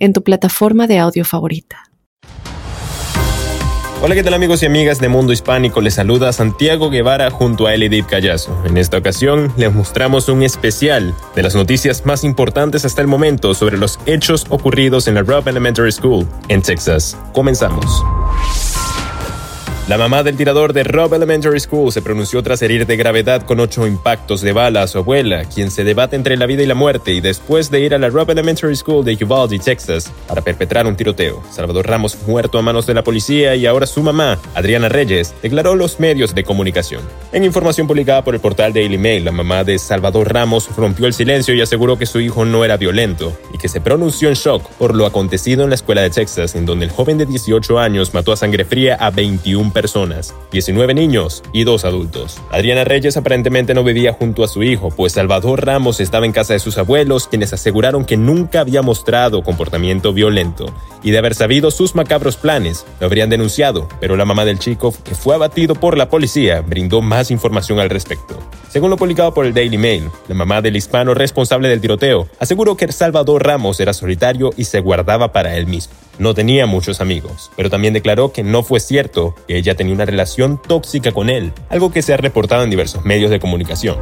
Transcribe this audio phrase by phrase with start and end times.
[0.00, 1.84] en tu plataforma de audio favorita.
[4.02, 5.82] Hola, ¿qué tal amigos y amigas de Mundo Hispánico?
[5.82, 8.58] Les saluda Santiago Guevara junto a Elidip Callazo.
[8.64, 13.52] En esta ocasión les mostramos un especial de las noticias más importantes hasta el momento
[13.52, 17.14] sobre los hechos ocurridos en la Robb Elementary School en Texas.
[17.34, 18.02] Comenzamos.
[19.88, 23.58] La mamá del tirador de Robb Elementary School se pronunció tras herir de gravedad con
[23.58, 26.76] ocho impactos de bala a su abuela, quien se debate entre la vida y la
[26.76, 30.86] muerte y después de ir a la Robb Elementary School de Uvalde, Texas, para perpetrar
[30.86, 31.42] un tiroteo.
[31.50, 35.74] Salvador Ramos muerto a manos de la policía y ahora su mamá, Adriana Reyes, declaró
[35.74, 37.02] los medios de comunicación.
[37.32, 41.14] En información publicada por el portal Daily Mail, la mamá de Salvador Ramos rompió el
[41.14, 44.70] silencio y aseguró que su hijo no era violento y que se pronunció en shock
[44.78, 48.14] por lo acontecido en la escuela de Texas, en donde el joven de 18 años
[48.14, 52.38] mató a sangre fría a 21 personas personas, 19 niños y dos adultos.
[52.52, 56.52] Adriana Reyes aparentemente no vivía junto a su hijo, pues Salvador Ramos estaba en casa
[56.52, 60.66] de sus abuelos, quienes aseguraron que nunca había mostrado comportamiento violento,
[61.02, 64.94] y de haber sabido sus macabros planes, lo habrían denunciado, pero la mamá del chico,
[65.02, 68.38] que fue abatido por la policía, brindó más información al respecto.
[68.68, 72.76] Según lo publicado por el Daily Mail, la mamá del hispano responsable del tiroteo aseguró
[72.76, 75.94] que Salvador Ramos era solitario y se guardaba para él mismo.
[76.20, 80.04] No tenía muchos amigos, pero también declaró que no fue cierto que ella tenía una
[80.04, 83.96] relación tóxica con él, algo que se ha reportado en diversos medios de comunicación.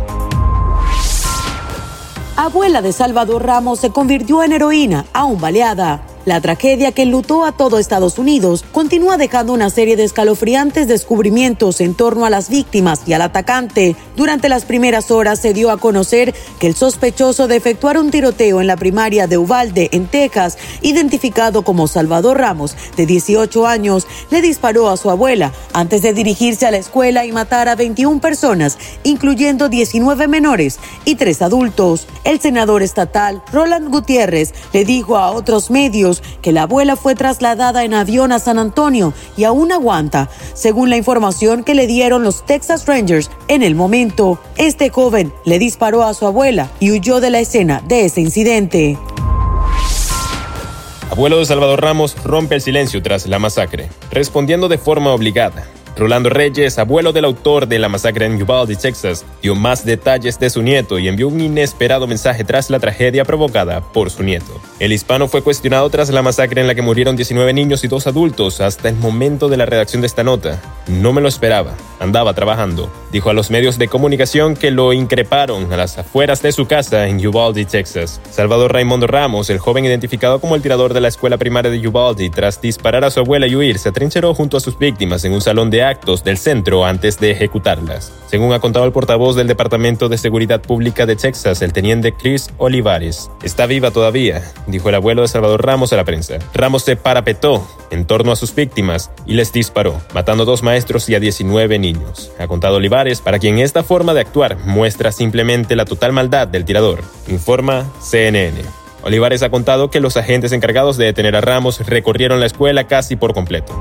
[2.35, 6.08] Abuela de Salvador Ramos se convirtió en heroína, aún baleada.
[6.25, 11.81] La tragedia que enlutó a todo Estados Unidos continúa dejando una serie de escalofriantes descubrimientos
[11.81, 13.97] en torno a las víctimas y al atacante.
[14.17, 18.61] Durante las primeras horas se dio a conocer que el sospechoso de efectuar un tiroteo
[18.61, 24.43] en la primaria de Uvalde, en Texas, identificado como Salvador Ramos, de 18 años, le
[24.43, 28.79] disparó a su abuela antes de dirigirse a la escuela y matar a 21 personas,
[29.05, 32.07] incluyendo 19 menores y 3 adultos.
[32.25, 36.08] El senador estatal Roland Gutiérrez le dijo a otros medios
[36.43, 40.97] que la abuela fue trasladada en avión a San Antonio y aún aguanta, según la
[40.97, 44.39] información que le dieron los Texas Rangers en el momento.
[44.57, 48.99] Este joven le disparó a su abuela y huyó de la escena de ese incidente.
[51.11, 55.67] Abuelo de Salvador Ramos rompe el silencio tras la masacre, respondiendo de forma obligada.
[55.99, 60.49] Rolando Reyes, abuelo del autor de la masacre en Uvalde, Texas, dio más detalles de
[60.49, 64.61] su nieto y envió un inesperado mensaje tras la tragedia provocada por su nieto.
[64.79, 68.07] El hispano fue cuestionado tras la masacre en la que murieron 19 niños y dos
[68.07, 70.63] adultos hasta el momento de la redacción de esta nota.
[70.87, 72.91] No me lo esperaba, andaba trabajando.
[73.13, 77.07] Dijo a los medios de comunicación que lo increparon a las afueras de su casa
[77.09, 78.21] en Uvalde, Texas.
[78.31, 82.31] Salvador Raimundo Ramos, el joven identificado como el tirador de la escuela primaria de Uvalde,
[82.31, 85.41] tras disparar a su abuela y huir, se atrincheró junto a sus víctimas en un
[85.41, 88.13] salón de actos del centro antes de ejecutarlas.
[88.27, 92.51] Según ha contado el portavoz del Departamento de Seguridad Pública de Texas, el teniente Chris
[92.59, 96.39] Olivares, está viva todavía, dijo el abuelo de Salvador Ramos a la prensa.
[96.53, 101.09] Ramos se parapetó en torno a sus víctimas y les disparó, matando a dos maestros
[101.09, 101.79] y a 19
[102.39, 106.65] Ha contado Olivares, para quien esta forma de actuar muestra simplemente la total maldad del
[106.65, 108.61] tirador, informa CNN.
[109.03, 113.17] Olivares ha contado que los agentes encargados de detener a Ramos recorrieron la escuela casi
[113.17, 113.75] por completo.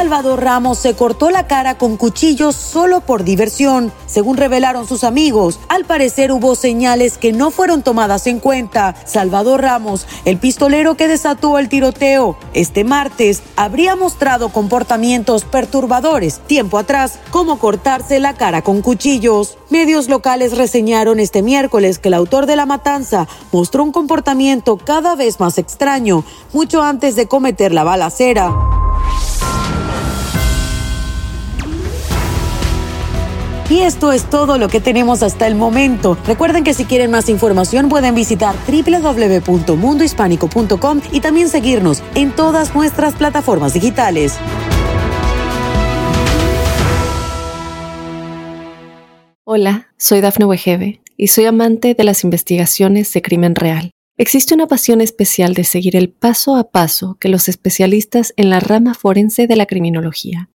[0.00, 5.60] Salvador Ramos se cortó la cara con cuchillos solo por diversión, según revelaron sus amigos.
[5.68, 8.94] Al parecer hubo señales que no fueron tomadas en cuenta.
[9.04, 16.78] Salvador Ramos, el pistolero que desató el tiroteo este martes, habría mostrado comportamientos perturbadores tiempo
[16.78, 19.58] atrás, como cortarse la cara con cuchillos.
[19.68, 25.14] Medios locales reseñaron este miércoles que el autor de la matanza mostró un comportamiento cada
[25.14, 26.24] vez más extraño,
[26.54, 28.50] mucho antes de cometer la balacera.
[33.70, 36.18] Y esto es todo lo que tenemos hasta el momento.
[36.26, 43.14] Recuerden que si quieren más información pueden visitar www.mundohispánico.com y también seguirnos en todas nuestras
[43.14, 44.36] plataformas digitales.
[49.44, 53.92] Hola, soy Dafne Wegebe y soy amante de las investigaciones de crimen real.
[54.16, 58.58] Existe una pasión especial de seguir el paso a paso que los especialistas en la
[58.58, 60.50] rama forense de la criminología